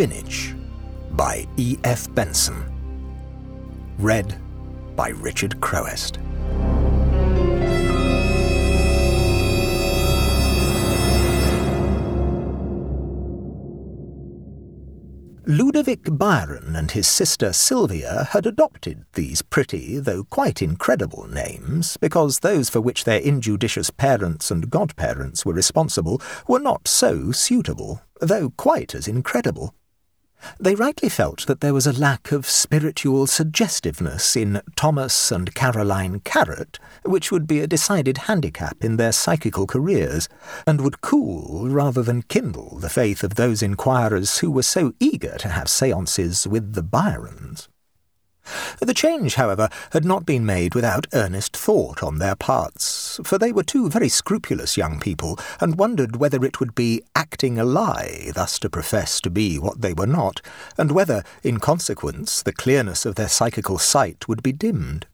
[0.00, 0.54] Spinach
[1.10, 1.76] by E.
[1.84, 2.10] F.
[2.14, 2.64] Benson.
[3.98, 4.34] Read
[4.96, 6.18] by Richard Crowest.
[15.44, 22.38] Ludovic Byron and his sister Sylvia had adopted these pretty, though quite incredible names, because
[22.38, 28.48] those for which their injudicious parents and godparents were responsible were not so suitable, though
[28.56, 29.74] quite as incredible.
[30.58, 36.20] They rightly felt that there was a lack of spiritual suggestiveness in Thomas and Caroline
[36.20, 40.28] Carrot, which would be a decided handicap in their psychical careers,
[40.66, 45.36] and would cool rather than kindle the faith of those inquirers who were so eager
[45.38, 47.68] to have seances with the Byrons.
[48.80, 53.52] The change, however, had not been made without earnest thought on their parts, for they
[53.52, 58.30] were two very scrupulous young people, and wondered whether it would be acting a lie
[58.34, 60.40] thus to profess to be what they were not,
[60.78, 65.06] and whether, in consequence, the clearness of their psychical sight would be dimmed.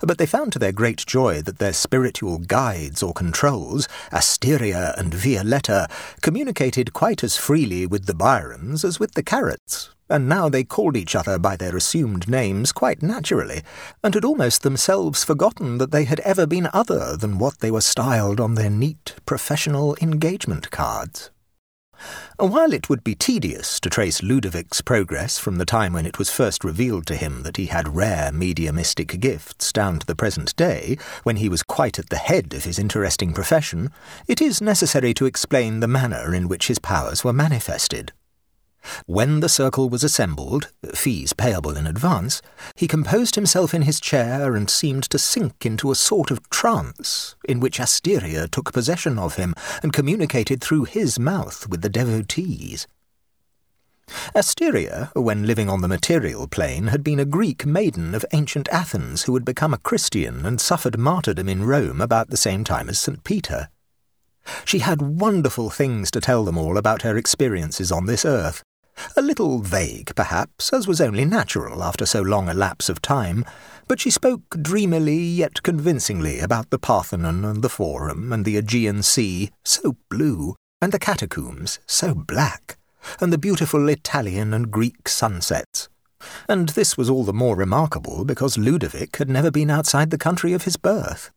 [0.00, 5.12] But they found to their great joy that their spiritual guides or controls, Asteria and
[5.12, 5.88] Violetta,
[6.22, 10.96] communicated quite as freely with the Byrons as with the Carrots, and now they called
[10.96, 13.62] each other by their assumed names quite naturally,
[14.02, 17.80] and had almost themselves forgotten that they had ever been other than what they were
[17.80, 21.30] styled on their neat professional engagement cards.
[22.38, 26.30] While it would be tedious to trace Ludovic's progress from the time when it was
[26.30, 30.98] first revealed to him that he had rare mediumistic gifts down to the present day,
[31.22, 33.90] when he was quite at the head of his interesting profession,
[34.28, 38.12] it is necessary to explain the manner in which his powers were manifested.
[39.06, 42.42] When the circle was assembled, fees payable in advance,
[42.74, 47.36] he composed himself in his chair and seemed to sink into a sort of trance,
[47.48, 52.86] in which Asteria took possession of him and communicated through his mouth with the devotees.
[54.34, 59.24] Asteria, when living on the material plane, had been a Greek maiden of ancient Athens
[59.24, 63.00] who had become a Christian and suffered martyrdom in Rome about the same time as
[63.00, 63.24] St.
[63.24, 63.68] Peter.
[64.64, 68.62] She had wonderful things to tell them all about her experiences on this earth,
[69.16, 73.44] a little vague, perhaps, as was only natural after so long a lapse of time,
[73.88, 79.02] but she spoke dreamily yet convincingly about the Parthenon and the Forum and the Aegean
[79.02, 82.78] Sea, so blue, and the catacombs, so black,
[83.20, 85.88] and the beautiful Italian and Greek sunsets.
[86.48, 90.52] And this was all the more remarkable because Ludovic had never been outside the country
[90.52, 91.30] of his birth.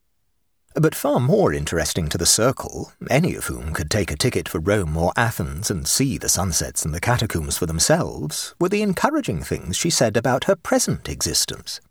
[0.75, 4.59] But far more interesting to the circle, any of whom could take a ticket for
[4.59, 9.41] Rome or Athens and see the sunsets and the catacombs for themselves, were the encouraging
[9.41, 11.81] things she said about her present existence.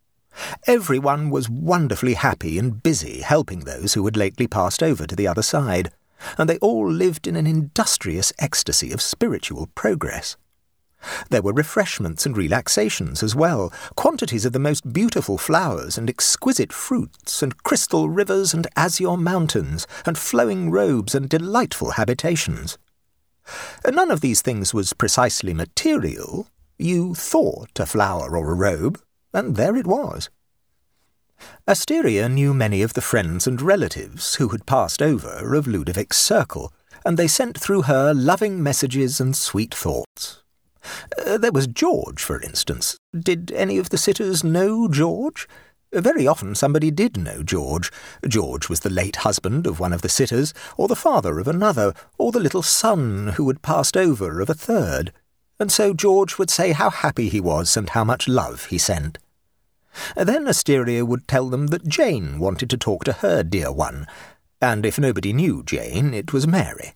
[0.68, 5.26] Everyone was wonderfully happy and busy helping those who had lately passed over to the
[5.26, 5.90] other side,
[6.38, 10.36] and they all lived in an industrious ecstasy of spiritual progress.
[11.30, 16.72] There were refreshments and relaxations as well, quantities of the most beautiful flowers and exquisite
[16.72, 22.78] fruits, and crystal rivers and azure mountains, and flowing robes and delightful habitations.
[23.86, 26.48] None of these things was precisely material.
[26.78, 29.00] You thought a flower or a robe,
[29.32, 30.30] and there it was.
[31.66, 36.72] Asteria knew many of the friends and relatives who had passed over of Ludovic's circle,
[37.04, 40.42] and they sent through her loving messages and sweet thoughts.
[41.26, 42.98] Uh, there was George, for instance.
[43.18, 45.48] Did any of the sitters know George?
[45.92, 47.90] Very often somebody did know George.
[48.26, 51.94] George was the late husband of one of the sitters, or the father of another,
[52.18, 55.12] or the little son who had passed over of a third.
[55.58, 59.18] And so George would say how happy he was and how much love he sent.
[60.14, 64.06] Then Asteria would tell them that Jane wanted to talk to her dear one,
[64.60, 66.92] and if nobody knew Jane, it was Mary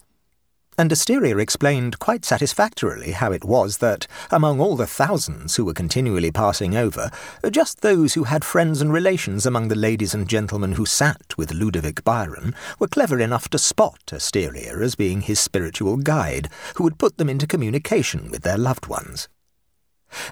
[0.82, 5.72] and Asteria explained quite satisfactorily how it was that, among all the thousands who were
[5.72, 7.08] continually passing over,
[7.52, 11.52] just those who had friends and relations among the ladies and gentlemen who sat with
[11.52, 16.98] Ludovic Byron were clever enough to spot Asteria as being his spiritual guide, who would
[16.98, 19.28] put them into communication with their loved ones.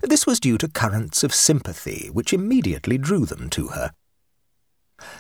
[0.03, 3.93] This was due to currents of sympathy which immediately drew them to her.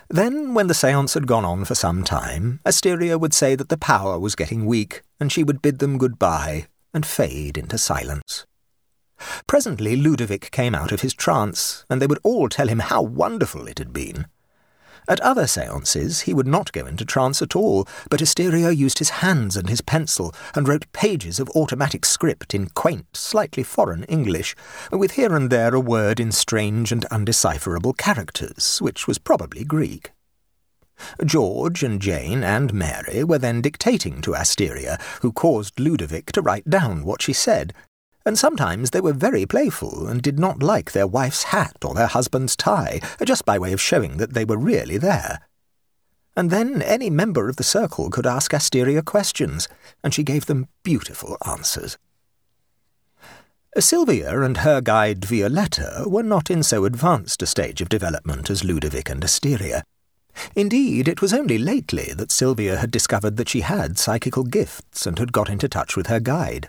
[0.09, 3.79] Then, when the seance had gone on for some time, Asteria would say that the
[3.79, 8.47] power was getting weak, and she would bid them good-bye and fade into silence.
[9.47, 13.67] Presently Ludovic came out of his trance, and they would all tell him how wonderful
[13.67, 14.27] it had been.
[15.08, 19.11] At other seances he would not go into trance at all, but Asteria used his
[19.11, 24.55] hands and his pencil, and wrote pages of automatic script in quaint, slightly foreign English,
[24.91, 30.12] with here and there a word in strange and undecipherable characters, which was probably Greek.
[31.25, 36.69] George and Jane and Mary were then dictating to Asteria, who caused Ludovic to write
[36.69, 37.73] down what she said,
[38.25, 42.06] and sometimes they were very playful and did not like their wife's hat or their
[42.06, 45.40] husband's tie, just by way of showing that they were really there.
[46.37, 49.69] And then any member of the circle could ask Asteria questions,
[50.05, 51.99] and she gave them beautiful answers.
[53.78, 58.64] Sylvia and her guide Violetta were not in so advanced a stage of development as
[58.64, 59.84] Ludovic and Asteria.
[60.56, 65.19] Indeed, it was only lately that Sylvia had discovered that she had psychical gifts and
[65.19, 66.69] had got into touch with her guide.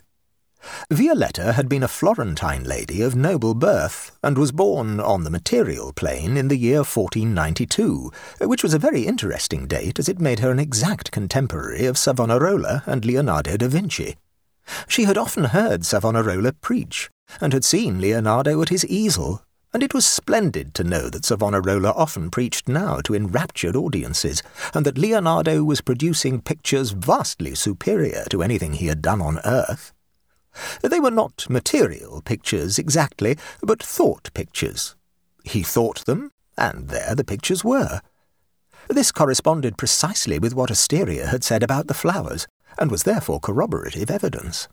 [0.92, 5.94] Violetta had been a Florentine lady of noble birth, and was born on the material
[5.94, 8.12] plane in the year 1492,
[8.42, 12.84] which was a very interesting date as it made her an exact contemporary of Savonarola
[12.86, 14.18] and Leonardo da Vinci.
[14.88, 17.10] She had often heard Savonarola preach,
[17.40, 19.42] and had seen Leonardo at his easel,
[19.74, 24.44] and it was splendid to know that Savonarola often preached now to enraptured audiences,
[24.74, 29.94] and that Leonardo was producing pictures vastly superior to anything he had done on earth.
[30.82, 34.96] They were not material pictures exactly, but thought pictures.
[35.44, 38.02] He thought them, and there the pictures were.
[38.88, 44.12] This corresponded precisely with what Asteria had said about the flowers, and was therefore corroborative
[44.12, 44.68] evidence.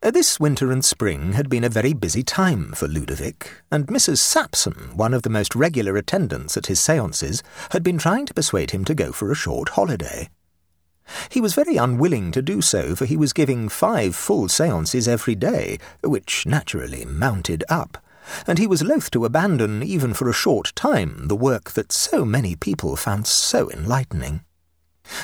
[0.00, 4.18] This winter and spring had been a very busy time for Ludovic, and Mrs.
[4.18, 8.70] Sapson, one of the most regular attendants at his seances, had been trying to persuade
[8.70, 10.28] him to go for a short holiday.
[11.30, 15.34] He was very unwilling to do so, for he was giving five full seances every
[15.34, 17.98] day, which naturally mounted up,
[18.46, 22.24] and he was loath to abandon, even for a short time, the work that so
[22.24, 24.42] many people found so enlightening.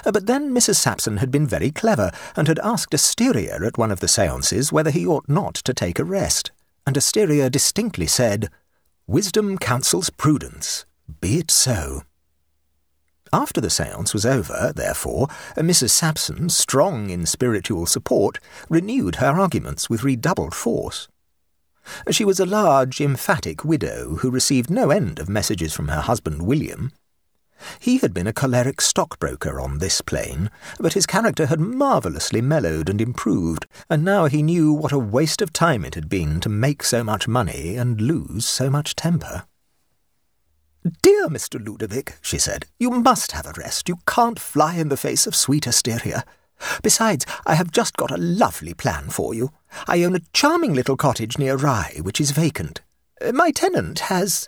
[0.04, 0.76] Uh, but then Mrs.
[0.76, 4.90] Sapson had been very clever, and had asked Asteria at one of the seances whether
[4.90, 6.52] he ought not to take a rest,
[6.86, 8.48] and Asteria distinctly said,
[9.06, 10.86] Wisdom counsels prudence.
[11.20, 12.02] Be it so.
[13.34, 15.26] After the seance was over, therefore,
[15.56, 15.90] Mrs.
[15.90, 18.38] Sapson, strong in spiritual support,
[18.68, 21.08] renewed her arguments with redoubled force.
[22.12, 26.42] She was a large, emphatic widow who received no end of messages from her husband
[26.42, 26.92] William.
[27.80, 30.48] He had been a choleric stockbroker on this plane,
[30.78, 35.42] but his character had marvellously mellowed and improved, and now he knew what a waste
[35.42, 39.42] of time it had been to make so much money and lose so much temper.
[41.00, 41.64] Dear Mr.
[41.64, 43.88] Ludovic, she said, you must have a rest.
[43.88, 46.24] You can't fly in the face of sweet Asteria.
[46.82, 49.50] Besides, I have just got a lovely plan for you.
[49.88, 52.82] I own a charming little cottage near Rye, which is vacant.
[53.22, 54.46] Uh, my tenant has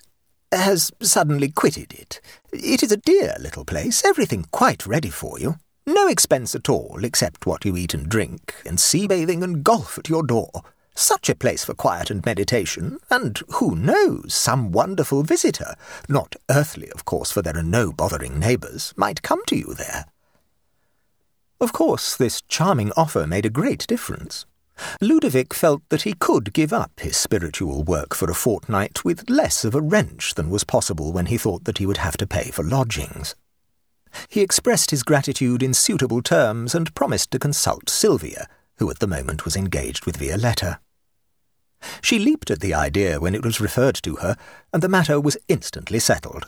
[0.52, 2.20] has suddenly quitted it.
[2.52, 5.56] It is a dear little place, everything quite ready for you.
[5.86, 9.98] No expense at all, except what you eat and drink, and sea bathing and golf
[9.98, 10.50] at your door.
[10.98, 15.74] Such a place for quiet and meditation, and who knows, some wonderful visitor,
[16.08, 20.06] not earthly, of course, for there are no bothering neighbours, might come to you there.
[21.60, 24.46] Of course, this charming offer made a great difference.
[25.02, 29.66] Ludovic felt that he could give up his spiritual work for a fortnight with less
[29.66, 32.50] of a wrench than was possible when he thought that he would have to pay
[32.50, 33.34] for lodgings.
[34.30, 39.06] He expressed his gratitude in suitable terms and promised to consult Sylvia, who at the
[39.06, 40.78] moment was engaged with Violetta.
[42.00, 44.36] She leaped at the idea when it was referred to her,
[44.72, 46.46] and the matter was instantly settled.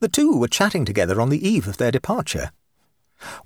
[0.00, 2.50] The two were chatting together on the eve of their departure.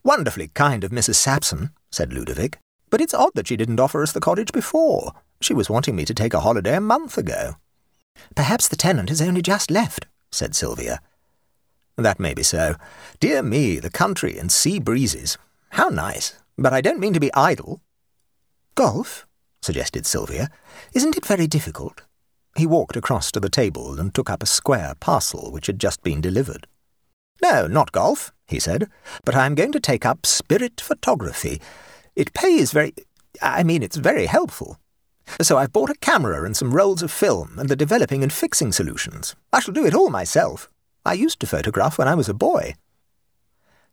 [0.03, 1.17] Wonderfully kind of Mrs.
[1.17, 5.13] Sapson, said Ludovic, but it's odd that she didn't offer us the cottage before.
[5.41, 7.57] She was wanting me to take a holiday a month ago.
[8.35, 11.01] Perhaps the tenant has only just left, said Sylvia.
[11.97, 12.77] That may be so.
[13.21, 15.39] Dear me, the country and sea breezes.
[15.71, 16.37] How nice.
[16.57, 17.81] But I don't mean to be idle.
[18.75, 19.27] Golf?
[19.67, 20.49] Suggested Sylvia.
[20.95, 22.03] Isn't it very difficult?
[22.57, 26.03] He walked across to the table and took up a square parcel which had just
[26.03, 26.67] been delivered.
[27.43, 28.89] No, not golf, he said,
[29.25, 31.61] but I am going to take up spirit photography.
[32.15, 32.95] It pays very...
[33.43, 34.79] I mean, it's very helpful.
[35.43, 38.73] So I've bought a camera and some rolls of film and the developing and fixing
[38.73, 39.35] solutions.
[39.53, 40.71] I shall do it all myself.
[41.05, 42.75] I used to photograph when I was a boy.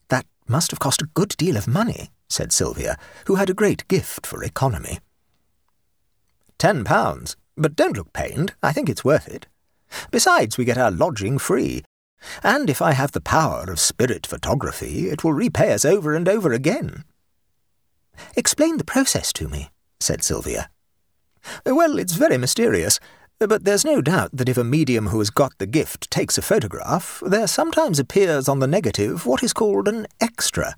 [0.10, 3.88] That must have cost a good deal of money, said Sylvia, who had a great
[3.88, 5.00] gift for economy.
[6.63, 7.36] Ten pounds.
[7.58, 8.53] But don't look pained.
[8.63, 9.48] I think it's worth it.
[10.12, 11.84] Besides, we get our lodging free.
[12.41, 16.29] And if I have the power of spirit photography, it will repay us over and
[16.29, 17.03] over again.
[18.38, 20.70] Explain the process to me, said Sylvia.
[21.65, 22.98] Well, it's very mysterious,
[23.39, 26.41] but there's no doubt that if a medium who has got the gift takes a
[26.41, 30.77] photograph, there sometimes appears on the negative what is called an extra.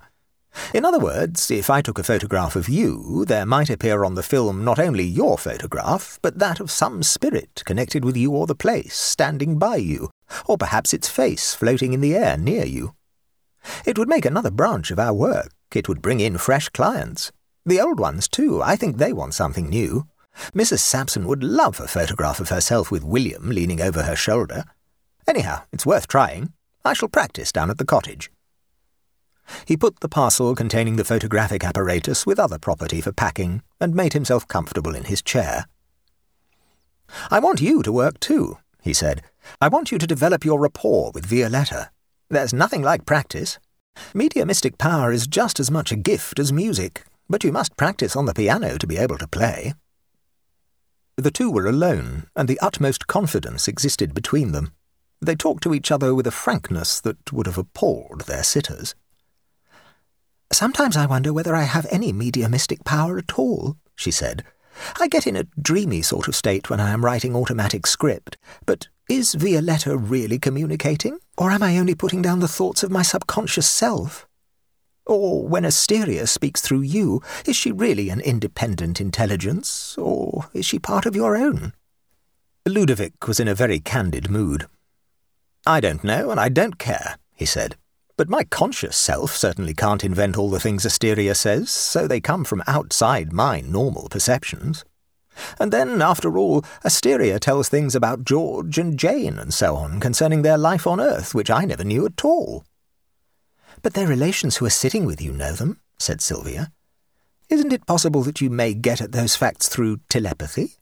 [0.72, 4.22] In other words, if I took a photograph of you, there might appear on the
[4.22, 8.54] film not only your photograph, but that of some spirit connected with you or the
[8.54, 10.10] place, standing by you,
[10.46, 12.94] or perhaps its face floating in the air near you.
[13.84, 15.50] It would make another branch of our work.
[15.74, 17.32] It would bring in fresh clients.
[17.64, 20.06] The old ones, too, I think they want something new.
[20.54, 20.80] Mrs.
[20.80, 24.64] Sapson would love a photograph of herself with William leaning over her shoulder.
[25.26, 26.52] Anyhow, it's worth trying.
[26.84, 28.30] I shall practice down at the cottage.
[29.64, 34.12] He put the parcel containing the photographic apparatus with other property for packing and made
[34.12, 35.66] himself comfortable in his chair.
[37.30, 39.22] I want you to work too, he said.
[39.60, 41.90] I want you to develop your rapport with Violetta.
[42.28, 43.58] There's nothing like practice.
[44.12, 48.26] Mediumistic power is just as much a gift as music, but you must practice on
[48.26, 49.74] the piano to be able to play.
[51.16, 54.72] The two were alone, and the utmost confidence existed between them.
[55.22, 58.94] They talked to each other with a frankness that would have appalled their sitters.
[60.52, 64.44] Sometimes I wonder whether I have any mediumistic power at all, she said.
[65.00, 68.88] I get in a dreamy sort of state when I am writing automatic script, but
[69.08, 73.68] is Violetta really communicating, or am I only putting down the thoughts of my subconscious
[73.68, 74.26] self?
[75.06, 80.78] Or when Asteria speaks through you, is she really an independent intelligence, or is she
[80.78, 81.72] part of your own?
[82.66, 84.66] Ludovic was in a very candid mood.
[85.64, 87.76] I don't know, and I don't care, he said.
[88.16, 92.44] But my conscious self certainly can't invent all the things Asteria says, so they come
[92.44, 94.84] from outside my normal perceptions.
[95.60, 100.40] And then, after all, Asteria tells things about George and Jane and so on concerning
[100.40, 102.64] their life on Earth, which I never knew at all.
[103.82, 106.72] But their relations who are sitting with you know them, said Sylvia.
[107.50, 110.76] Isn't it possible that you may get at those facts through telepathy?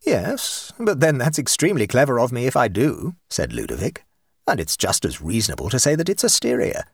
[0.00, 4.06] Yes, but then that's extremely clever of me if I do, said Ludovic
[4.48, 6.86] and it's just as reasonable to say that it's Asteria.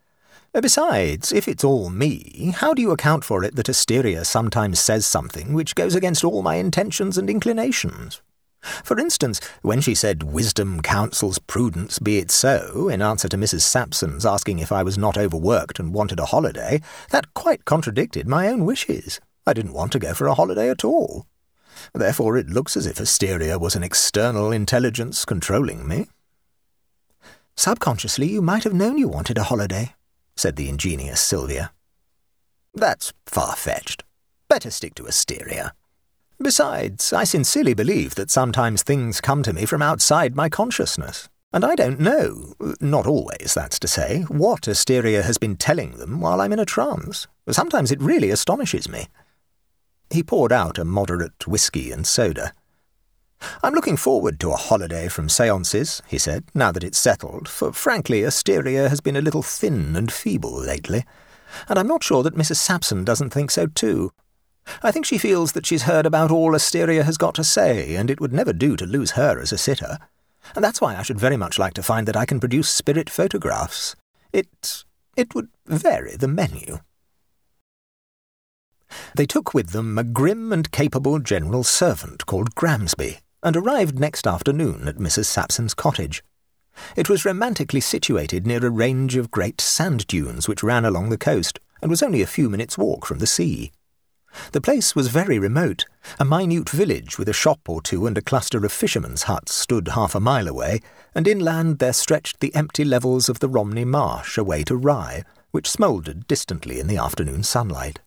[0.53, 4.79] Uh, besides, if it's all me, how do you account for it that Asteria sometimes
[4.79, 8.21] says something which goes against all my intentions and inclinations?
[8.83, 13.61] For instance, when she said wisdom counsels prudence, be it so, in answer to Mrs.
[13.61, 16.81] Sapson's asking if I was not overworked and wanted a holiday,
[17.11, 19.19] that quite contradicted my own wishes.
[19.45, 21.25] I didn't want to go for a holiday at all.
[21.93, 26.07] Therefore it looks as if Asteria was an external intelligence controlling me.
[27.57, 29.93] Subconsciously, you might have known you wanted a holiday,
[30.35, 31.71] said the ingenious Sylvia.
[32.73, 34.03] That's far-fetched.
[34.49, 35.73] Better stick to Asteria.
[36.37, 41.63] Besides, I sincerely believe that sometimes things come to me from outside my consciousness, and
[41.63, 46.41] I don't know, not always, that's to say, what Asteria has been telling them while
[46.41, 47.27] I'm in a trance.
[47.49, 49.07] Sometimes it really astonishes me.
[50.09, 52.51] He poured out a moderate whisky and soda.
[53.63, 57.73] I'm looking forward to a holiday from seances, he said, now that it's settled, for
[57.73, 61.03] frankly, Asteria has been a little thin and feeble lately,
[61.67, 62.57] and I'm not sure that Mrs.
[62.57, 64.11] Sapson doesn't think so too.
[64.81, 68.09] I think she feels that she's heard about all Asteria has got to say, and
[68.09, 69.97] it would never do to lose her as a sitter.
[70.55, 73.09] And that's why I should very much like to find that I can produce spirit
[73.09, 73.95] photographs.
[74.33, 74.83] It.
[75.15, 76.79] it would vary the menu.
[79.15, 84.25] They took with them a grim and capable general servant called Gramsby, and arrived next
[84.25, 85.25] afternoon at Mrs.
[85.25, 86.23] Sapson's cottage.
[86.95, 91.17] It was romantically situated near a range of great sand dunes which ran along the
[91.17, 93.71] coast, and was only a few minutes' walk from the sea.
[94.51, 95.85] The place was very remote.
[96.19, 99.89] A minute village with a shop or two and a cluster of fishermen's huts stood
[99.89, 100.81] half a mile away,
[101.13, 105.69] and inland there stretched the empty levels of the Romney Marsh away to Rye, which
[105.69, 107.99] smouldered distantly in the afternoon sunlight.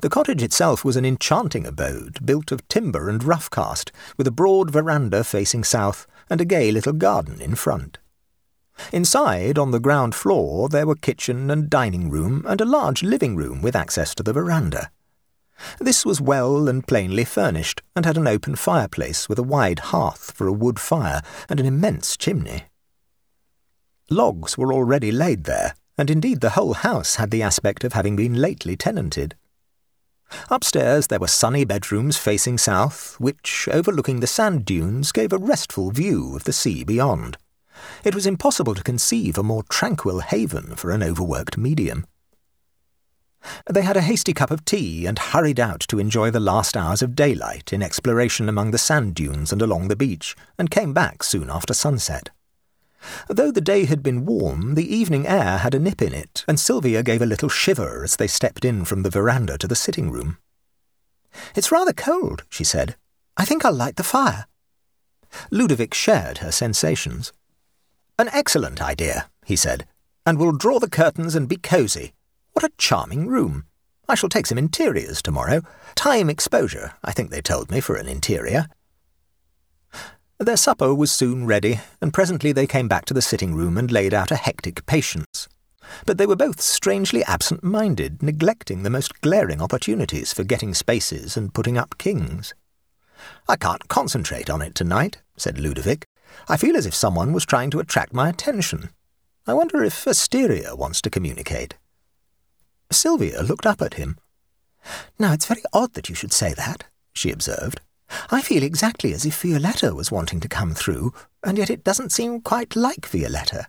[0.00, 4.32] The cottage itself was an enchanting abode, built of timber and rough cast, with a
[4.32, 7.98] broad veranda facing south and a gay little garden in front.
[8.92, 13.36] Inside, on the ground floor, there were kitchen and dining room and a large living
[13.36, 14.90] room with access to the veranda.
[15.78, 20.32] This was well and plainly furnished, and had an open fireplace with a wide hearth
[20.32, 22.64] for a wood fire and an immense chimney.
[24.10, 28.16] Logs were already laid there, and indeed the whole house had the aspect of having
[28.16, 29.34] been lately tenanted.
[30.50, 35.90] Upstairs there were sunny bedrooms facing south, which, overlooking the sand dunes, gave a restful
[35.90, 37.38] view of the sea beyond.
[38.04, 42.06] It was impossible to conceive a more tranquil haven for an overworked medium.
[43.70, 47.02] They had a hasty cup of tea and hurried out to enjoy the last hours
[47.02, 51.22] of daylight in exploration among the sand dunes and along the beach, and came back
[51.22, 52.30] soon after sunset.
[53.28, 56.58] Though the day had been warm, the evening air had a nip in it, and
[56.58, 60.10] Sylvia gave a little shiver as they stepped in from the veranda to the sitting
[60.10, 60.38] room.
[61.54, 62.96] It's rather cold, she said.
[63.36, 64.46] I think I'll light the fire.
[65.50, 67.32] Ludovic shared her sensations.
[68.18, 69.86] An excellent idea, he said,
[70.24, 72.14] and we'll draw the curtains and be cosy.
[72.52, 73.66] What a charming room.
[74.08, 75.62] I shall take some interiors tomorrow.
[75.94, 78.66] Time exposure, I think they told me, for an interior.
[80.38, 83.90] Their supper was soon ready, and presently they came back to the sitting room and
[83.90, 85.48] laid out a hectic patience.
[86.04, 91.38] But they were both strangely absent minded, neglecting the most glaring opportunities for getting spaces
[91.38, 92.52] and putting up kings.
[93.48, 96.04] I can't concentrate on it tonight, said Ludovic.
[96.48, 98.90] I feel as if someone was trying to attract my attention.
[99.46, 101.76] I wonder if Asteria wants to communicate.
[102.92, 104.18] Sylvia looked up at him.
[105.18, 107.80] Now, it's very odd that you should say that, she observed.
[108.30, 111.12] I feel exactly as if Violetta was wanting to come through,
[111.44, 113.66] and yet it doesn't seem quite like Violetta.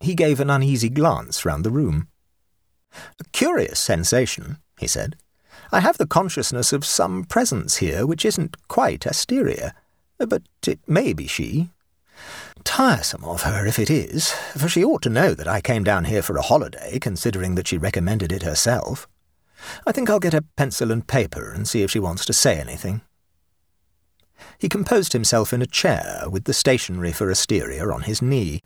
[0.00, 2.08] He gave an uneasy glance round the room.
[3.20, 5.16] A curious sensation, he said.
[5.72, 9.74] I have the consciousness of some presence here which isn't quite Asteria,
[10.18, 11.70] but it may be she.
[12.64, 16.04] Tiresome of her if it is, for she ought to know that I came down
[16.04, 19.08] here for a holiday, considering that she recommended it herself.
[19.86, 22.58] I think I'll get a pencil and paper and see if she wants to say
[22.58, 23.02] anything.
[24.58, 28.60] He composed himself in a chair with the stationery for Asteria on his knee.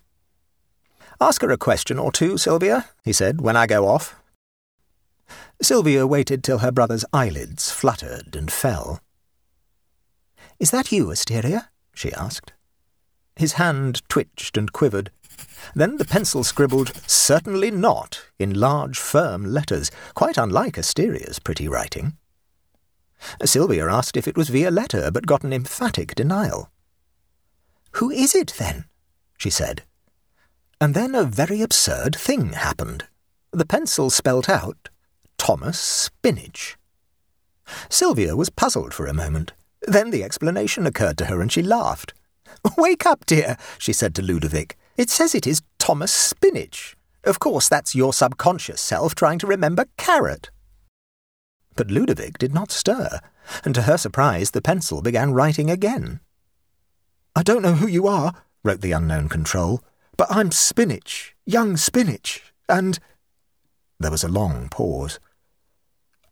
[1.21, 4.15] Ask her a question or two, Sylvia, he said, when I go off.
[5.61, 9.01] Sylvia waited till her brother's eyelids fluttered and fell.
[10.61, 11.71] Is that you, Asteria?
[11.95, 12.53] she asked.
[13.37, 15.11] His hand twitched and quivered.
[15.75, 22.17] Then the pencil scribbled, Certainly not, in large, firm letters, quite unlike Asteria's pretty writing.
[23.45, 26.71] Sylvia asked if it was Violetta, but got an emphatic denial.
[27.93, 28.85] Who is it, then?
[29.37, 29.83] she said.
[30.81, 33.07] And then a very absurd thing happened.
[33.53, 34.91] The pencil spelt out
[35.39, 36.77] Thomas Spinach.
[37.89, 39.53] Sylvia was puzzled for a moment.
[39.83, 42.15] Then the explanation occurred to her, and she laughed.
[42.77, 44.77] Wake up, dear, she said to Ludovic.
[44.97, 46.97] It says it is Thomas Spinach.
[47.25, 50.51] Of course, that's your subconscious self trying to remember carrot.
[51.79, 53.21] But Ludovic did not stir,
[53.65, 56.19] and to her surprise the pencil began writing again.
[57.37, 59.85] I don't know who you are, wrote the unknown control,
[60.17, 62.99] but I'm Spinach, young Spinach, and.
[64.01, 65.21] There was a long pause.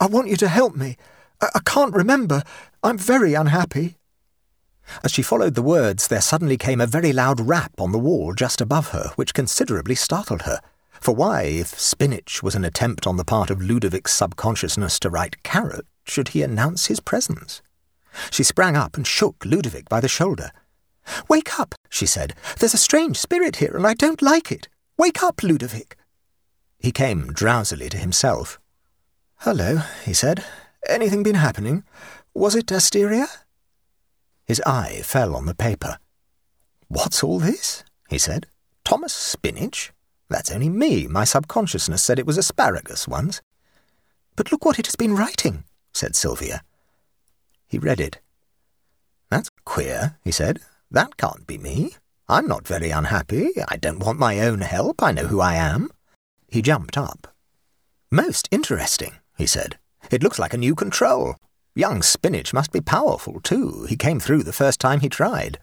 [0.00, 0.96] I want you to help me.
[1.40, 2.42] I, I can't remember.
[2.82, 3.98] I'm very unhappy.
[5.04, 8.34] As she followed the words, there suddenly came a very loud rap on the wall
[8.34, 10.60] just above her, which considerably startled her.
[11.00, 15.42] For why, if spinach was an attempt on the part of Ludovic's subconsciousness to write
[15.42, 17.62] carrot, should he announce his presence?
[18.30, 20.50] She sprang up and shook Ludovic by the shoulder.
[21.28, 22.34] Wake up, she said.
[22.58, 24.68] There's a strange spirit here, and I don't like it.
[24.98, 25.96] Wake up, Ludovic.
[26.78, 28.58] He came drowsily to himself.
[29.40, 30.44] Hello, he said.
[30.88, 31.84] Anything been happening?
[32.34, 33.26] Was it Asteria?
[34.44, 35.98] His eye fell on the paper.
[36.88, 37.84] What's all this?
[38.08, 38.46] he said.
[38.84, 39.92] Thomas Spinach?
[40.28, 41.06] That's only me.
[41.06, 43.40] My subconsciousness said it was asparagus once.
[44.34, 46.62] But look what it has been writing, said Sylvia.
[47.68, 48.20] He read it.
[49.30, 50.60] That's queer, he said.
[50.90, 51.94] That can't be me.
[52.28, 53.50] I'm not very unhappy.
[53.68, 55.02] I don't want my own help.
[55.02, 55.90] I know who I am.
[56.48, 57.28] He jumped up.
[58.10, 59.78] Most interesting, he said.
[60.10, 61.36] It looks like a new control.
[61.74, 63.86] Young Spinach must be powerful, too.
[63.88, 65.58] He came through the first time he tried.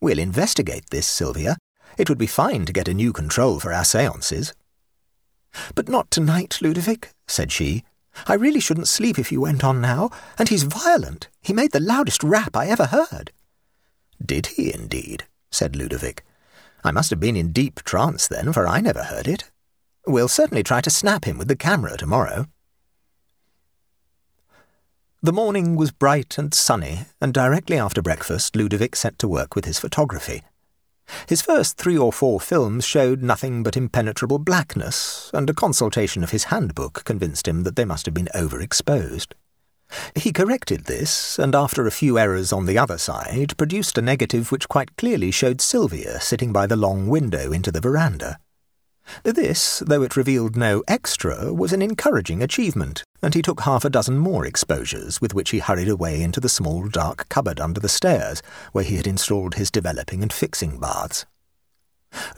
[0.00, 1.56] We'll investigate this, Sylvia.
[1.96, 4.52] It would be fine to get a new control for our seances.
[5.74, 7.84] But not tonight, Ludovic, said she.
[8.26, 11.28] I really shouldn't sleep if you went on now, and he's violent.
[11.40, 13.32] He made the loudest rap I ever heard.
[14.24, 15.24] Did he, indeed?
[15.50, 16.24] said Ludovic.
[16.82, 19.50] I must have been in deep trance then, for I never heard it.
[20.06, 22.46] We'll certainly try to snap him with the camera tomorrow.
[25.22, 29.64] The morning was bright and sunny, and directly after breakfast Ludovic set to work with
[29.64, 30.42] his photography.
[31.28, 36.30] His first three or four films showed nothing but impenetrable blackness, and a consultation of
[36.30, 39.32] his handbook convinced him that they must have been overexposed.
[40.14, 44.50] He corrected this, and after a few errors on the other side, produced a negative
[44.50, 48.38] which quite clearly showed Sylvia sitting by the long window into the veranda.
[49.22, 53.90] This, though it revealed no extra, was an encouraging achievement, and he took half a
[53.90, 57.88] dozen more exposures, with which he hurried away into the small dark cupboard under the
[57.88, 61.26] stairs, where he had installed his developing and fixing baths.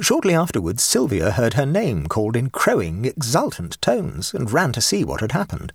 [0.00, 5.04] Shortly afterwards, Sylvia heard her name called in crowing, exultant tones, and ran to see
[5.04, 5.72] what had happened.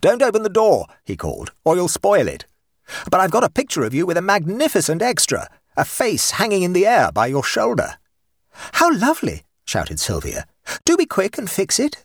[0.00, 2.46] Don't open the door, he called, or you'll spoil it.
[3.10, 6.72] But I've got a picture of you with a magnificent extra, a face hanging in
[6.72, 7.98] the air by your shoulder.
[8.74, 10.46] How lovely, shouted Sylvia.
[10.84, 12.04] Do be quick and fix it.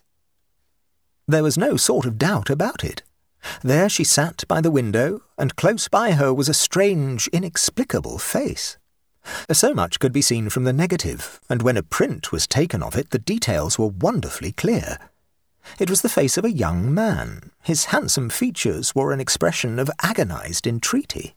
[1.26, 3.02] There was no sort of doubt about it.
[3.62, 8.76] There she sat by the window, and close by her was a strange, inexplicable face.
[9.52, 12.96] So much could be seen from the negative, and when a print was taken of
[12.96, 14.98] it, the details were wonderfully clear.
[15.78, 17.50] It was the face of a young man.
[17.62, 21.36] His handsome features wore an expression of agonized entreaty.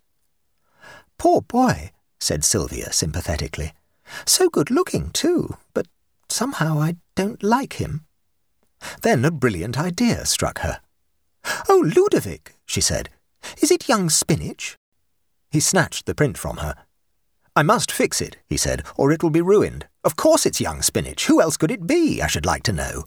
[1.18, 3.74] Poor boy, said Sylvia sympathetically.
[4.26, 5.88] So good looking, too, but
[6.34, 8.06] somehow I don't like him.
[9.02, 10.82] Then a brilliant idea struck her.
[11.70, 13.10] Oh, Ludovic, she said,
[13.62, 14.78] is it young spinach?
[15.52, 16.76] He snatched the print from her.
[17.56, 19.88] I must fix it, he said, or it will be ruined.
[20.04, 21.28] Of course it's young spinach.
[21.28, 23.04] Who else could it be, I should like to know?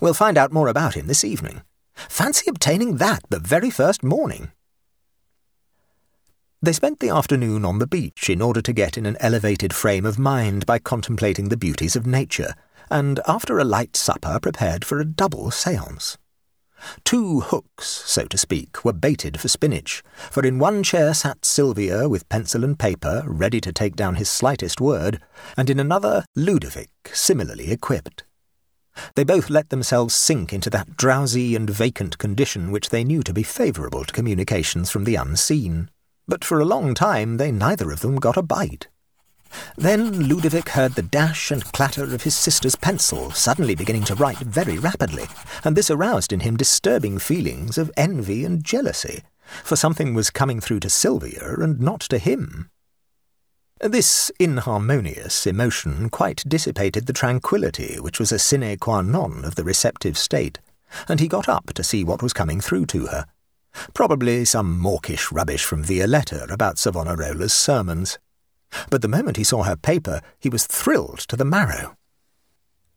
[0.00, 1.62] We'll find out more about him this evening.
[1.94, 4.52] Fancy obtaining that the very first morning.
[6.62, 10.04] They spent the afternoon on the beach in order to get in an elevated frame
[10.04, 12.54] of mind by contemplating the beauties of nature,
[12.90, 16.18] and after a light supper prepared for a double seance.
[17.02, 22.10] Two hooks, so to speak, were baited for spinach, for in one chair sat Sylvia
[22.10, 25.18] with pencil and paper, ready to take down his slightest word,
[25.56, 28.24] and in another Ludovic, similarly equipped.
[29.14, 33.32] They both let themselves sink into that drowsy and vacant condition which they knew to
[33.32, 35.88] be favourable to communications from the unseen
[36.30, 38.88] but for a long time they neither of them got a bite.
[39.76, 44.38] Then Ludovic heard the dash and clatter of his sister's pencil suddenly beginning to write
[44.38, 45.26] very rapidly,
[45.64, 49.24] and this aroused in him disturbing feelings of envy and jealousy,
[49.64, 52.70] for something was coming through to Sylvia and not to him.
[53.80, 59.64] This inharmonious emotion quite dissipated the tranquillity which was a sine qua non of the
[59.64, 60.60] receptive state,
[61.08, 63.26] and he got up to see what was coming through to her.
[63.94, 68.18] Probably some mawkish rubbish from Violetta about Savonarola's sermons.
[68.90, 71.96] But the moment he saw her paper, he was thrilled to the marrow.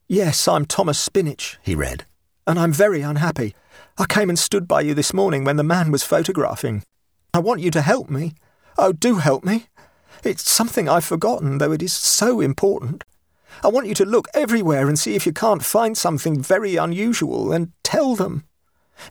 [0.07, 2.05] Yes, I'm Thomas Spinach, he read,
[2.45, 3.55] and I'm very unhappy.
[3.97, 6.83] I came and stood by you this morning when the man was photographing.
[7.33, 8.33] I want you to help me.
[8.77, 9.67] Oh, do help me.
[10.23, 13.03] It's something I've forgotten, though it is so important.
[13.63, 17.51] I want you to look everywhere and see if you can't find something very unusual
[17.51, 18.43] and tell them.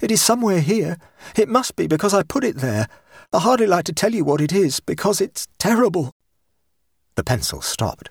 [0.00, 0.96] It is somewhere here.
[1.36, 2.88] It must be because I put it there.
[3.32, 6.12] I hardly like to tell you what it is, because it's terrible.
[7.14, 8.10] The pencil stopped.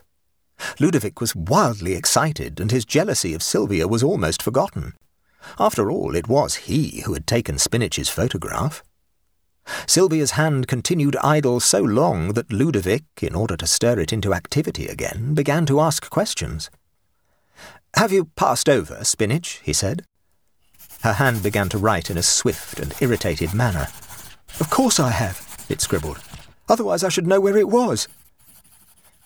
[0.79, 4.93] Ludovic was wildly excited, and his jealousy of Sylvia was almost forgotten.
[5.59, 8.83] After all, it was he who had taken Spinach's photograph.
[9.87, 14.87] Sylvia's hand continued idle so long that Ludovic, in order to stir it into activity
[14.87, 16.69] again, began to ask questions.
[17.95, 19.61] Have you passed over, Spinach?
[19.63, 20.03] he said.
[21.03, 23.87] Her hand began to write in a swift and irritated manner.
[24.59, 26.19] Of course I have, it scribbled.
[26.69, 28.07] Otherwise I should know where it was.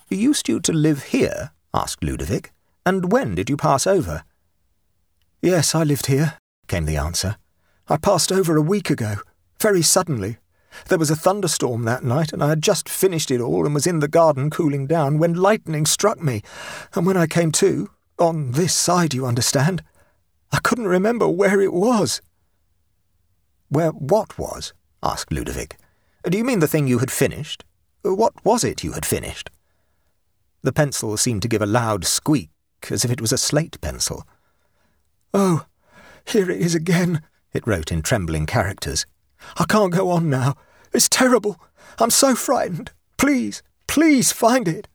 [0.10, 1.52] Used you to live here?
[1.74, 2.52] asked Ludovic.
[2.86, 4.24] And when did you pass over?
[5.42, 7.38] Yes, I lived here, came the answer.
[7.88, 9.18] I passed over a week ago,
[9.60, 10.38] very suddenly.
[10.88, 13.88] There was a thunderstorm that night, and I had just finished it all and was
[13.88, 16.42] in the garden cooling down when lightning struck me.
[16.94, 19.84] And when I came to, on this side, you understand,
[20.56, 22.22] I couldn't remember where it was.
[23.68, 24.72] Where what was?
[25.04, 25.76] asked Ludovic.
[26.24, 27.66] Do you mean the thing you had finished?
[28.04, 29.50] What was it you had finished?
[30.62, 32.52] The pencil seemed to give a loud squeak,
[32.90, 34.26] as if it was a slate pencil.
[35.34, 35.66] Oh,
[36.26, 39.06] here it is again, it wrote in trembling characters.
[39.58, 40.56] I can't go on now.
[40.94, 41.60] It's terrible.
[42.00, 42.94] I'm so frightened.
[43.18, 44.88] Please, please find it.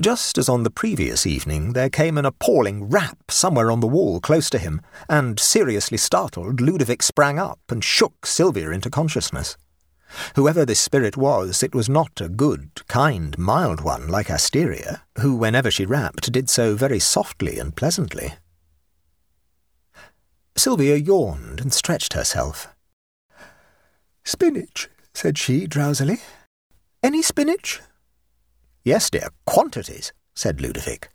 [0.00, 4.20] Just as on the previous evening, there came an appalling rap somewhere on the wall
[4.20, 9.56] close to him, and, seriously startled, Ludovic sprang up and shook Sylvia into consciousness.
[10.34, 15.36] Whoever this spirit was, it was not a good, kind, mild one like Asteria, who,
[15.36, 18.34] whenever she rapped, did so very softly and pleasantly.
[20.56, 22.68] Sylvia yawned and stretched herself.
[24.24, 26.18] Spinach, said she drowsily.
[27.00, 27.80] Any spinach?
[28.84, 31.08] Yes, dear, quantities, said Ludovic.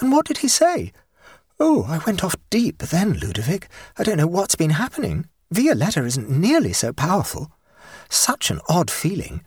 [0.00, 0.92] And what did he say?
[1.60, 3.68] Oh, I went off deep then, Ludovic.
[3.96, 5.26] I don't know what's been happening.
[5.52, 7.52] Violetta isn't nearly so powerful.
[8.08, 9.44] Such an odd feeling.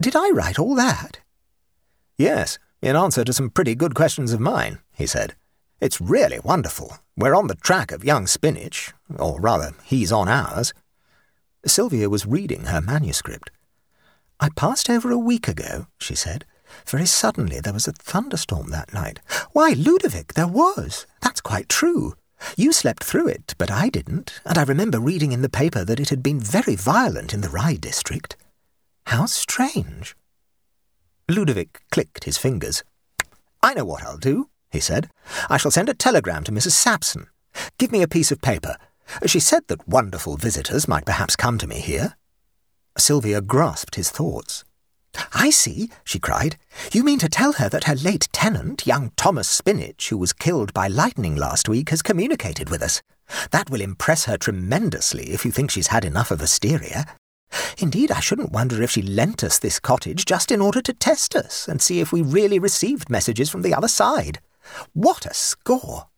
[0.00, 1.18] Did I write all that?
[2.16, 5.34] Yes, in answer to some pretty good questions of mine, he said.
[5.80, 6.98] It's really wonderful.
[7.16, 10.72] We're on the track of young Spinach, or rather, he's on ours.
[11.66, 13.50] Sylvia was reading her manuscript.
[14.38, 16.44] I passed over a week ago, she said.
[16.86, 19.20] Very suddenly there was a thunderstorm that night.
[19.52, 21.06] Why, Ludovic, there was.
[21.22, 22.14] That's quite true.
[22.56, 26.00] You slept through it, but I didn't, and I remember reading in the paper that
[26.00, 28.36] it had been very violent in the Rye district.
[29.06, 30.14] How strange.
[31.28, 32.84] Ludovic clicked his fingers.
[33.62, 35.08] I know what I'll do, he said.
[35.48, 36.72] I shall send a telegram to Mrs.
[36.72, 37.26] Sapson.
[37.78, 38.76] Give me a piece of paper.
[39.24, 42.16] She said that wonderful visitors might perhaps come to me here.
[42.96, 44.64] Sylvia grasped his thoughts.
[45.32, 46.56] I see, she cried.
[46.92, 50.74] You mean to tell her that her late tenant, young Thomas Spinach, who was killed
[50.74, 53.02] by lightning last week, has communicated with us.
[53.50, 57.06] That will impress her tremendously if you think she's had enough of Asteria.
[57.78, 61.34] Indeed, I shouldn't wonder if she lent us this cottage just in order to test
[61.34, 64.40] us and see if we really received messages from the other side.
[64.92, 66.08] What a score!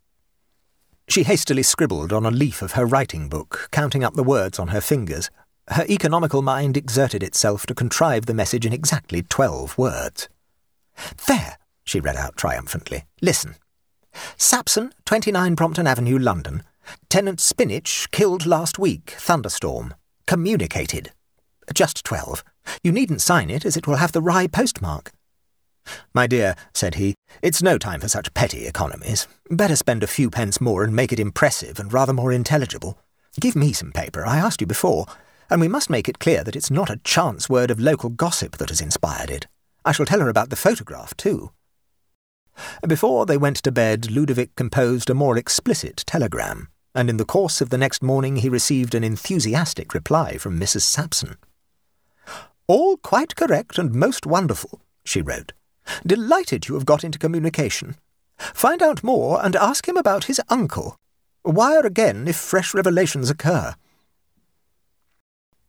[1.08, 4.68] She hastily scribbled on a leaf of her writing book, counting up the words on
[4.68, 5.30] her fingers.
[5.70, 10.28] Her economical mind exerted itself to contrive the message in exactly twelve words.
[11.26, 13.04] There, she read out triumphantly.
[13.20, 13.54] Listen.
[14.36, 16.62] Sapson, 29 Brompton Avenue, London.
[17.10, 19.94] Tenant Spinach killed last week, thunderstorm.
[20.26, 21.12] Communicated.
[21.74, 22.42] Just twelve.
[22.82, 25.12] You needn't sign it, as it will have the Rye postmark.
[26.14, 29.26] My dear, said he, it's no time for such petty economies.
[29.50, 32.98] Better spend a few pence more and make it impressive and rather more intelligible.
[33.40, 35.06] Give me some paper, I asked you before,
[35.50, 38.58] and we must make it clear that it's not a chance word of local gossip
[38.58, 39.46] that has inspired it.
[39.84, 41.50] I shall tell her about the photograph, too.
[42.86, 47.60] Before they went to bed, Ludovic composed a more explicit telegram, and in the course
[47.60, 50.82] of the next morning he received an enthusiastic reply from Mrs.
[50.82, 51.36] Sapson.
[52.66, 55.52] All quite correct and most wonderful, she wrote.
[56.04, 57.96] Delighted you have got into communication.
[58.36, 60.96] Find out more and ask him about his uncle.
[61.44, 63.74] Wire again if fresh revelations occur.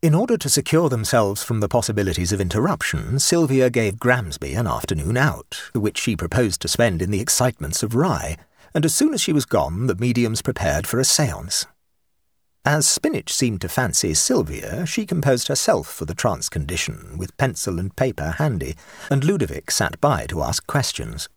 [0.01, 5.17] In order to secure themselves from the possibilities of interruption, Sylvia gave Gramsby an afternoon
[5.17, 8.37] out, which she proposed to spend in the excitements of Rye,
[8.73, 11.65] and as soon as she was gone, the mediums prepared for a seance.
[12.63, 17.77] As Spinach seemed to fancy Sylvia, she composed herself for the trance condition, with pencil
[17.77, 18.77] and paper handy,
[19.11, 21.27] and Ludovic sat by to ask questions.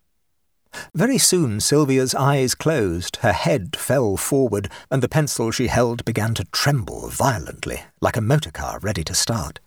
[0.94, 6.34] Very soon Sylvia's eyes closed, her head fell forward, and the pencil she held began
[6.34, 9.60] to tremble violently, like a motor car ready to start.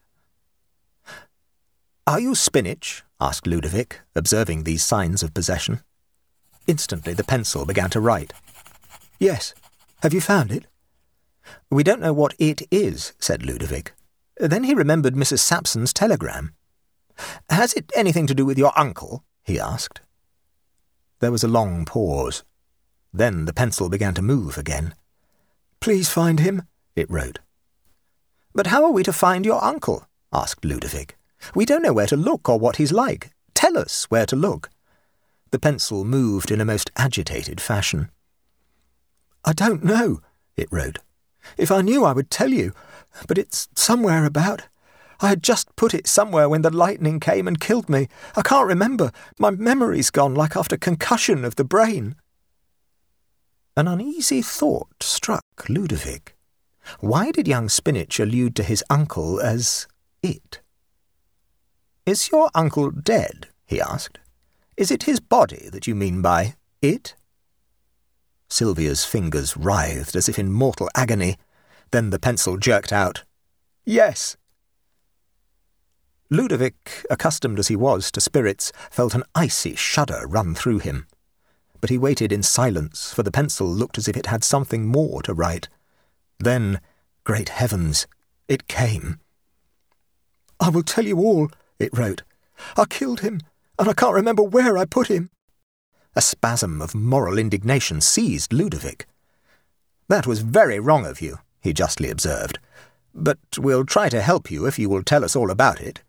[2.07, 3.03] Are you Spinach?
[3.19, 5.81] asked Ludovic, observing these signs of possession.
[6.67, 8.33] Instantly the pencil began to write.
[9.19, 9.53] Yes.
[10.01, 10.65] Have you found it?
[11.69, 13.93] We don't know what it is, said Ludovic.
[14.37, 15.39] Then he remembered Mrs.
[15.39, 16.53] Sapson's telegram.
[17.49, 19.23] Has it anything to do with your uncle?
[19.43, 20.01] he asked.
[21.19, 22.43] There was a long pause.
[23.13, 24.93] Then the pencil began to move again.
[25.80, 26.63] Please find him,
[26.95, 27.39] it wrote.
[28.54, 30.08] But how are we to find your uncle?
[30.34, 31.17] asked Ludovic.
[31.54, 33.32] We don't know where to look or what he's like.
[33.54, 34.69] Tell us where to look.
[35.51, 38.10] The pencil moved in a most agitated fashion.
[39.43, 40.21] I don't know,
[40.58, 40.99] it wrote.
[41.58, 42.73] If I knew, I would tell you,
[43.28, 44.63] but it's somewhere about.
[45.21, 48.08] I had just put it somewhere when the lightning came and killed me.
[48.36, 49.12] I can't remember.
[49.39, 52.15] My memory's gone like after concussion of the brain.
[53.78, 56.36] An uneasy thought struck Ludovic.
[56.99, 59.88] Why did young Spinach allude to his uncle as
[60.21, 60.62] it?
[62.06, 63.47] Is your uncle dead?
[63.65, 64.19] he asked.
[64.78, 67.15] Is it his body that you mean by it?
[68.49, 71.38] Sylvia's fingers writhed as if in mortal agony.
[71.91, 73.23] Then the pencil jerked out.
[73.86, 74.38] Yes.
[76.31, 81.05] Ludovic, accustomed as he was to spirits, felt an icy shudder run through him.
[81.79, 85.21] But he waited in silence, for the pencil looked as if it had something more
[85.21, 85.69] to write.
[86.39, 86.81] Then,
[87.25, 88.07] great heavens,
[88.47, 89.19] it came.
[90.59, 92.23] I will tell you all, it wrote.
[92.75, 93.41] I killed him,
[93.77, 95.29] and I can't remember where I put him.
[96.15, 99.05] A spasm of moral indignation seized Ludovic.
[100.07, 102.57] That was very wrong of you, he justly observed.
[103.13, 106.01] But we'll try to help you if you will tell us all about it.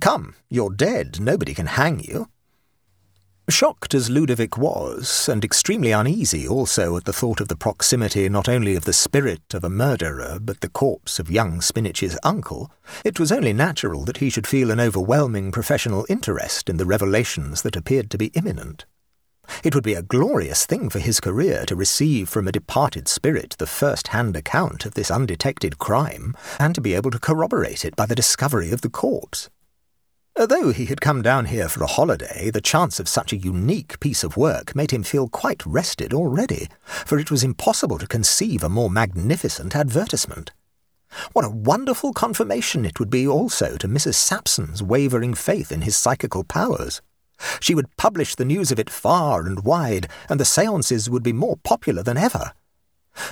[0.00, 1.20] Come, you're dead.
[1.20, 2.28] Nobody can hang you.
[3.48, 8.48] Shocked as Ludovic was, and extremely uneasy also at the thought of the proximity not
[8.48, 12.72] only of the spirit of a murderer, but the corpse of young Spinach's uncle,
[13.04, 17.62] it was only natural that he should feel an overwhelming professional interest in the revelations
[17.62, 18.84] that appeared to be imminent.
[19.62, 23.54] It would be a glorious thing for his career to receive from a departed spirit
[23.58, 28.06] the first-hand account of this undetected crime, and to be able to corroborate it by
[28.06, 29.50] the discovery of the corpse.
[30.38, 33.98] Though he had come down here for a holiday, the chance of such a unique
[34.00, 38.62] piece of work made him feel quite rested already, for it was impossible to conceive
[38.62, 40.52] a more magnificent advertisement.
[41.32, 44.16] What a wonderful confirmation it would be also to Mrs.
[44.16, 47.00] Sapson's wavering faith in his psychical powers.
[47.58, 51.32] She would publish the news of it far and wide, and the seances would be
[51.32, 52.52] more popular than ever.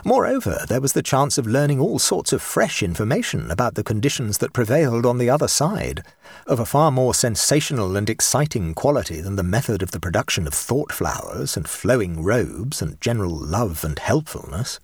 [0.04, 4.38] Moreover, there was the chance of learning all sorts of fresh information about the conditions
[4.38, 6.02] that prevailed on the other side,
[6.46, 10.54] of a far more sensational and exciting quality than the method of the production of
[10.54, 14.80] thought flowers and flowing robes and general love and helpfulness.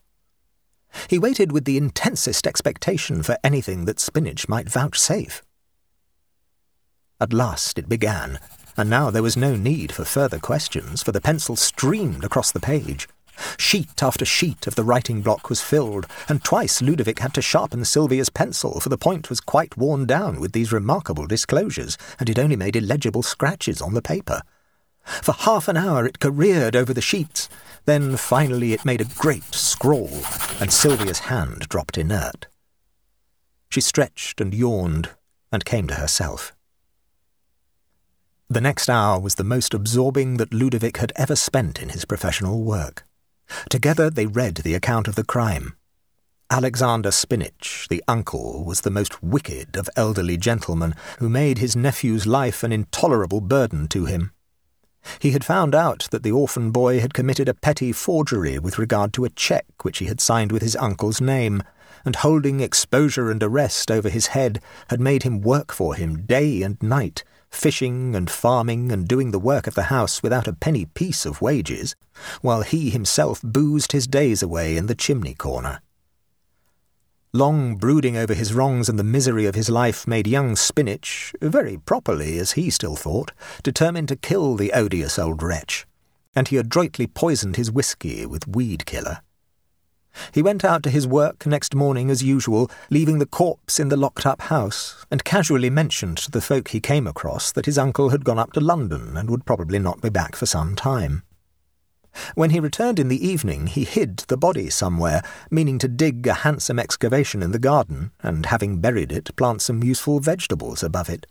[1.08, 5.42] He waited with the intensest expectation for anything that Spinach might vouchsafe.
[7.20, 8.38] At last it began,
[8.76, 12.60] and now there was no need for further questions, for the pencil streamed across the
[12.60, 13.08] page.
[13.58, 17.84] Sheet after sheet of the writing block was filled, and twice Ludovic had to sharpen
[17.84, 22.38] Sylvia's pencil, for the point was quite worn down with these remarkable disclosures, and it
[22.38, 24.42] only made illegible scratches on the paper.
[25.04, 27.48] For half an hour it careered over the sheets.
[27.84, 30.22] Then finally it made a great scrawl,
[30.60, 32.46] and Sylvia's hand dropped inert.
[33.70, 35.10] She stretched and yawned
[35.50, 36.54] and came to herself.
[38.48, 42.64] The next hour was the most absorbing that Ludovic had ever spent in his professional
[42.64, 43.06] work.
[43.68, 45.76] Together they read the account of the crime.
[46.50, 52.26] Alexander Spinach, the uncle, was the most wicked of elderly gentlemen who made his nephew's
[52.26, 54.32] life an intolerable burden to him.
[55.20, 59.12] He had found out that the orphan boy had committed a petty forgery with regard
[59.14, 61.62] to a cheque which he had signed with his uncle's name,
[62.04, 66.62] and holding exposure and arrest over his head had made him work for him day
[66.62, 70.86] and night fishing and farming and doing the work of the house without a penny
[70.86, 71.94] piece of wages,
[72.40, 75.80] while he himself boozed his days away in the chimney corner.
[77.32, 81.76] Long brooding over his wrongs and the misery of his life made young Spinach, very
[81.76, 83.30] properly as he still thought,
[83.62, 85.86] determined to kill the odious old wretch,
[86.34, 89.20] and he adroitly poisoned his whisky with weed killer.
[90.32, 93.96] He went out to his work next morning as usual, leaving the corpse in the
[93.96, 98.10] locked up house, and casually mentioned to the folk he came across that his uncle
[98.10, 101.22] had gone up to London and would probably not be back for some time.
[102.34, 106.34] When he returned in the evening, he hid the body somewhere, meaning to dig a
[106.34, 111.26] handsome excavation in the garden, and having buried it, plant some useful vegetables above it.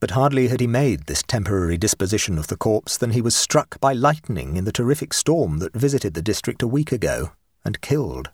[0.00, 3.80] But hardly had he made this temporary disposition of the corpse than he was struck
[3.80, 7.32] by lightning in the terrific storm that visited the district a week ago,
[7.64, 8.30] and killed.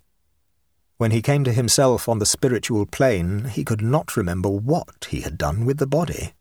[0.99, 5.21] When he came to himself on the spiritual plane, he could not remember what he
[5.21, 6.33] had done with the body.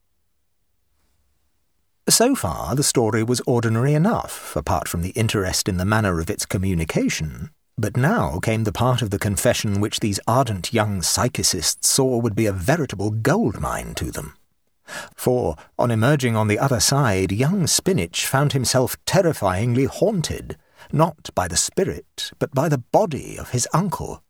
[2.08, 6.30] So far, the story was ordinary enough, apart from the interest in the manner of
[6.30, 7.50] its communication.
[7.78, 12.36] But now came the part of the confession which these ardent young psychicists saw would
[12.36, 14.38] be a veritable gold mine to them.
[15.16, 20.58] For, on emerging on the other side, young Spinach found himself terrifyingly haunted
[20.92, 24.24] not by the spirit, but by the body of his uncle.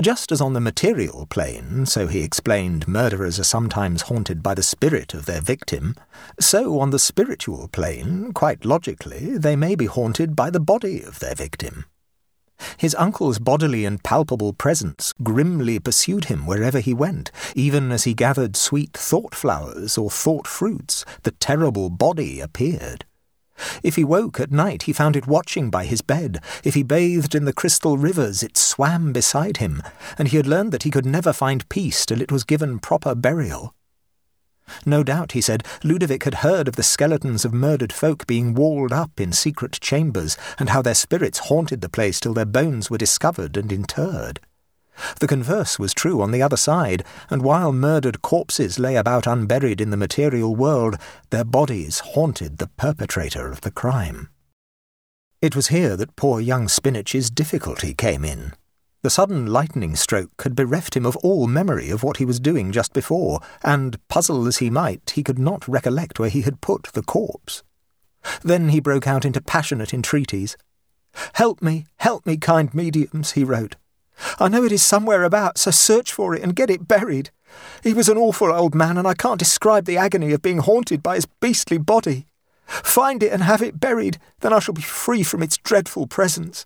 [0.00, 4.62] Just as on the material plane, so he explained, murderers are sometimes haunted by the
[4.62, 5.96] spirit of their victim,
[6.38, 11.20] so on the spiritual plane, quite logically, they may be haunted by the body of
[11.20, 11.86] their victim.
[12.76, 18.14] His uncle's bodily and palpable presence grimly pursued him wherever he went, even as he
[18.14, 23.04] gathered sweet thought flowers or thought fruits, the terrible body appeared.
[23.82, 26.42] If he woke at night, he found it watching by his bed.
[26.64, 29.82] If he bathed in the crystal rivers, it swam beside him,
[30.18, 33.14] and he had learned that he could never find peace till it was given proper
[33.14, 33.74] burial.
[34.86, 38.92] No doubt, he said, Ludovic had heard of the skeletons of murdered folk being walled
[38.92, 42.98] up in secret chambers, and how their spirits haunted the place till their bones were
[42.98, 44.40] discovered and interred.
[45.20, 49.80] The converse was true on the other side, and while murdered corpses lay about unburied
[49.80, 50.96] in the material world,
[51.30, 54.28] their bodies haunted the perpetrator of the crime.
[55.40, 58.52] It was here that poor young Spinach's difficulty came in.
[59.02, 62.70] The sudden lightning stroke had bereft him of all memory of what he was doing
[62.70, 66.84] just before, and, puzzle as he might, he could not recollect where he had put
[66.92, 67.64] the corpse.
[68.42, 70.56] Then he broke out into passionate entreaties.
[71.34, 73.74] Help me, help me, kind mediums, he wrote.
[74.38, 77.30] I know it is somewhere about, so search for it and get it buried.
[77.82, 81.02] He was an awful old man, and I can't describe the agony of being haunted
[81.02, 82.26] by his beastly body.
[82.66, 86.64] Find it and have it buried, then I shall be free from its dreadful presence.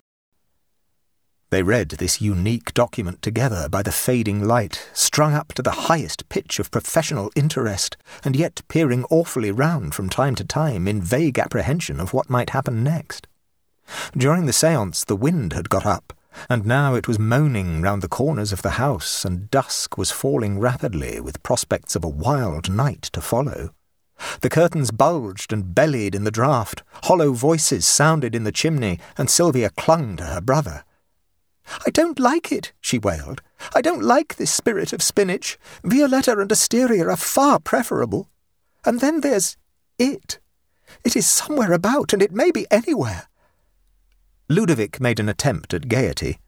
[1.51, 6.29] They read this unique document together by the fading light, strung up to the highest
[6.29, 11.39] pitch of professional interest, and yet peering awfully round from time to time in vague
[11.39, 13.29] apprehension of what might happen next.
[14.17, 16.13] During the seance, the wind had got up,
[16.49, 20.59] and now it was moaning round the corners of the house, and dusk was falling
[20.59, 23.71] rapidly, with prospects of a wild night to follow.
[24.41, 29.29] The curtains bulged and bellied in the draught, hollow voices sounded in the chimney, and
[29.29, 30.85] Sylvia clung to her brother.
[31.87, 33.43] I don't like it, she wailed.
[33.75, 35.59] I don't like this spirit of spinach.
[35.83, 38.29] Violetta and Asteria are far preferable.
[38.85, 39.57] And then there's
[39.99, 40.39] it.
[41.05, 43.29] It is somewhere about, and it may be anywhere.
[44.49, 46.39] Ludovic made an attempt at gaiety.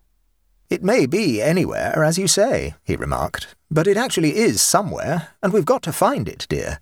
[0.70, 5.52] It may be anywhere, as you say, he remarked, but it actually is somewhere, and
[5.52, 6.78] we've got to find it, dear.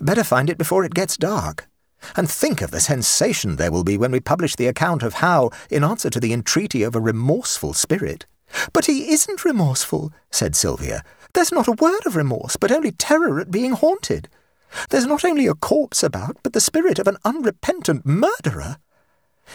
[0.00, 1.66] Better find it before it gets dark.
[2.14, 5.50] And think of the sensation there will be when we publish the account of how,
[5.70, 8.26] in answer to the entreaty of a remorseful spirit.
[8.72, 11.02] But he isn't remorseful, said Sylvia.
[11.34, 14.28] There's not a word of remorse, but only terror at being haunted.
[14.90, 18.76] There's not only a corpse about, but the spirit of an unrepentant murderer.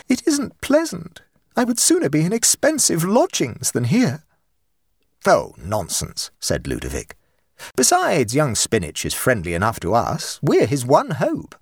[0.08, 1.22] It isn't pleasant.
[1.56, 4.24] I would sooner be in expensive lodgings than here.
[5.26, 7.16] Oh, nonsense, said Ludovic.
[7.76, 10.40] Besides, young Spinach is friendly enough to us.
[10.42, 11.56] We're his one hope.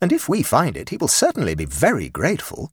[0.00, 2.70] and if we find it, he will certainly be very grateful.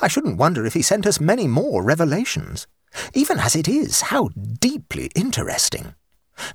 [0.00, 2.66] I shouldn't wonder if he sent us many more revelations.
[3.12, 4.28] Even as it is, how
[4.60, 5.94] deeply interesting.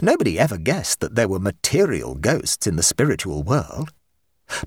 [0.01, 3.91] Nobody ever guessed that there were material ghosts in the spiritual world.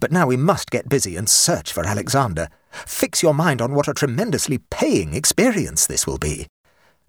[0.00, 2.48] But now we must get busy and search for Alexander.
[2.70, 6.46] Fix your mind on what a tremendously paying experience this will be.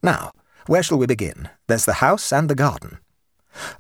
[0.02, 0.32] Now,
[0.68, 1.50] where shall we begin?
[1.68, 3.00] There's the house and the garden.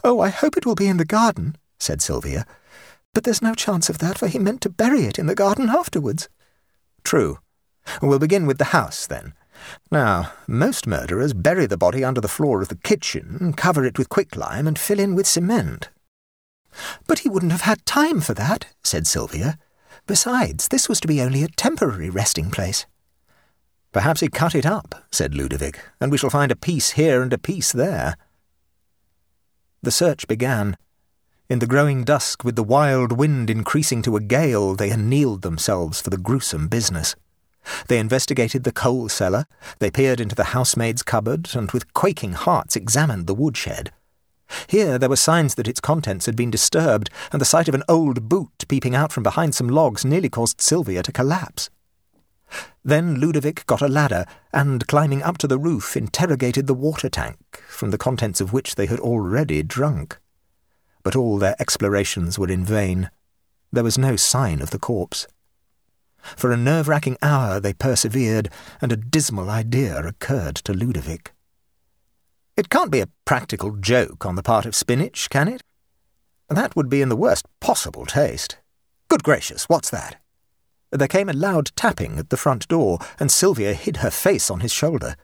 [0.03, 2.45] Oh, I hope it will be in the garden, said Sylvia.
[3.13, 5.69] But there's no chance of that, for he meant to bury it in the garden
[5.69, 6.30] afterwards.
[7.03, 7.39] True.
[8.01, 9.34] We'll begin with the house, then.
[9.91, 14.09] Now, most murderers bury the body under the floor of the kitchen, cover it with
[14.09, 15.89] quicklime, and fill in with cement.
[17.07, 19.57] But he wouldn't have had time for that, said Sylvia.
[20.10, 22.88] Besides, this was to be only a temporary resting place.
[23.91, 27.32] Perhaps he cut it up, said Ludovic, and we shall find a piece here and
[27.32, 28.16] a piece there.
[29.84, 30.78] The search began.
[31.47, 36.01] In the growing dusk, with the wild wind increasing to a gale, they annealed themselves
[36.01, 37.16] for the gruesome business.
[37.88, 39.45] They investigated the coal cellar,
[39.78, 43.91] they peered into the housemaid's cupboard, and with quaking hearts examined the woodshed.
[44.68, 47.84] Here there were signs that its contents had been disturbed, and the sight of an
[47.88, 51.70] old boot peeping out from behind some logs nearly caused Sylvia to collapse.
[52.84, 57.38] Then Ludovic got a ladder, and climbing up to the roof, interrogated the water tank,
[57.68, 60.18] from the contents of which they had already drunk.
[61.04, 63.12] But all their explorations were in vain.
[63.72, 65.28] There was no sign of the corpse.
[66.36, 68.50] For a nerve-racking hour they persevered,
[68.82, 71.34] and a dismal idea occurred to Ludovic.
[72.60, 75.64] It can't be a practical joke on the part of Spinach, can it?
[76.49, 78.57] That would be in the worst possible taste.
[79.07, 80.18] Good gracious, what's that?
[80.91, 84.60] There came a loud tapping at the front door, and Sylvia hid her face on
[84.60, 85.16] his shoulder.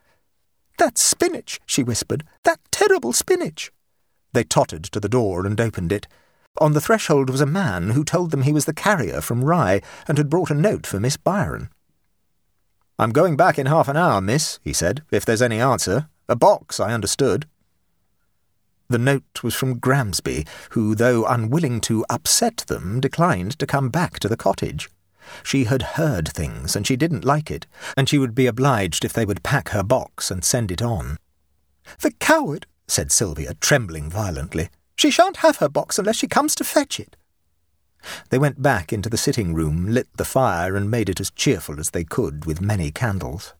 [0.77, 2.23] That's Spinach, she whispered.
[2.45, 3.69] That terrible Spinach.
[4.31, 6.07] They tottered to the door and opened it.
[6.61, 9.81] On the threshold was a man who told them he was the carrier from Rye
[10.07, 11.67] and had brought a note for Miss Byron.
[12.97, 16.07] I'm going back in half an hour, miss, he said, if there's any answer.
[16.27, 17.45] A box, I understood.
[18.87, 24.19] The note was from Gramsby, who, though unwilling to upset them, declined to come back
[24.19, 24.89] to the cottage.
[25.43, 27.65] She had heard things, and she didn't like it,
[27.97, 31.17] and she would be obliged if they would pack her box and send it on.
[32.01, 34.69] The coward, said Sylvia, trembling violently.
[34.95, 37.17] She shan't have her box unless she comes to fetch it.
[38.29, 41.79] They went back into the sitting room, lit the fire, and made it as cheerful
[41.79, 43.53] as they could with many candles.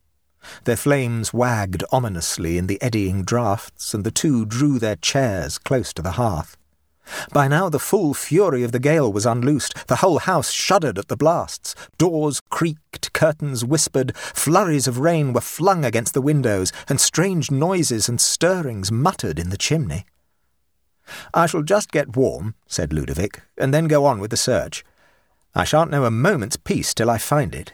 [0.64, 5.92] Their flames wagged ominously in the eddying draughts, and the two drew their chairs close
[5.94, 6.56] to the hearth.
[7.32, 9.86] By now the full fury of the gale was unloosed.
[9.86, 11.74] The whole house shuddered at the blasts.
[11.98, 18.08] Doors creaked, curtains whispered, flurries of rain were flung against the windows, and strange noises
[18.08, 20.04] and stirrings muttered in the chimney.
[21.32, 24.84] I shall just get warm, said Ludovic, and then go on with the search.
[25.54, 27.72] I shan't know a moment's peace till I find it.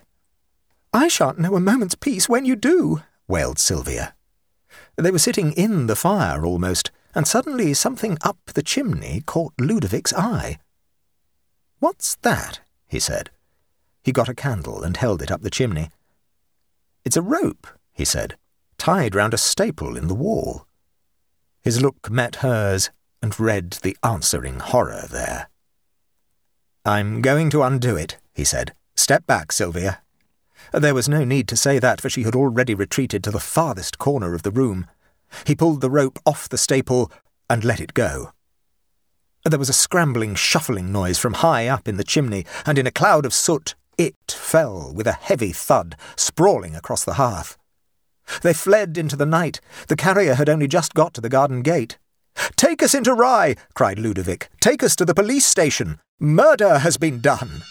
[0.92, 4.14] I shan't know a moment's peace when you do, wailed Sylvia.
[4.96, 10.12] They were sitting in the fire almost and suddenly something up the chimney caught Ludovic's
[10.12, 10.58] eye.
[11.78, 12.60] What's that?
[12.86, 13.30] he said.
[14.02, 15.88] He got a candle and held it up the chimney.
[17.04, 18.36] It's a rope, he said,
[18.76, 20.66] tied round a staple in the wall.
[21.62, 22.90] His look met hers
[23.22, 25.48] and read the answering horror there.
[26.84, 28.74] I'm going to undo it, he said.
[28.94, 30.02] Step back, Sylvia.
[30.72, 33.98] There was no need to say that, for she had already retreated to the farthest
[33.98, 34.86] corner of the room.
[35.46, 37.10] He pulled the rope off the staple
[37.48, 38.32] and let it go.
[39.44, 42.92] There was a scrambling, shuffling noise from high up in the chimney, and in a
[42.92, 47.58] cloud of soot it fell with a heavy thud, sprawling across the hearth.
[48.42, 49.60] They fled into the night.
[49.88, 51.98] The carrier had only just got to the garden gate.
[52.56, 54.48] Take us into Rye, cried Ludovic.
[54.60, 55.98] Take us to the police station.
[56.18, 57.62] Murder has been done.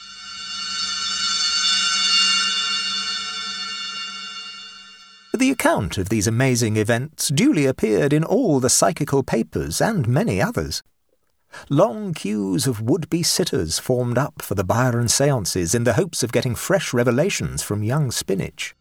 [5.42, 10.40] The account of these amazing events duly appeared in all the psychical papers and many
[10.40, 10.84] others.
[11.68, 16.32] Long queues of would-be sitters formed up for the Byron seances in the hopes of
[16.32, 18.76] getting fresh revelations from young Spinach.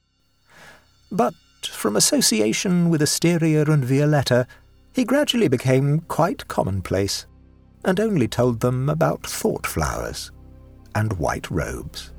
[1.10, 1.32] But
[1.62, 4.46] from association with Asteria and Violetta,
[4.92, 7.26] he gradually became quite commonplace,
[7.86, 10.30] and only told them about thought flowers
[10.94, 12.12] and white robes.